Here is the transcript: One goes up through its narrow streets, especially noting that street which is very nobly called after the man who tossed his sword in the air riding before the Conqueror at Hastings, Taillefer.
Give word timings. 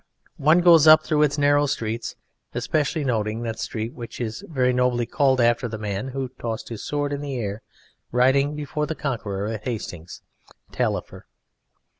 One 0.39 0.61
goes 0.61 0.87
up 0.87 1.03
through 1.03 1.21
its 1.21 1.37
narrow 1.37 1.67
streets, 1.67 2.15
especially 2.55 3.03
noting 3.03 3.43
that 3.43 3.59
street 3.59 3.93
which 3.93 4.19
is 4.19 4.43
very 4.49 4.73
nobly 4.73 5.05
called 5.05 5.39
after 5.39 5.67
the 5.67 5.77
man 5.77 6.07
who 6.07 6.29
tossed 6.39 6.69
his 6.69 6.83
sword 6.83 7.13
in 7.13 7.21
the 7.21 7.37
air 7.37 7.61
riding 8.11 8.55
before 8.55 8.87
the 8.87 8.95
Conqueror 8.95 9.45
at 9.45 9.65
Hastings, 9.65 10.23
Taillefer. 10.71 11.27